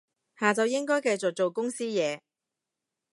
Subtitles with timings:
[0.39, 2.21] 下晝應該繼續做公司嘢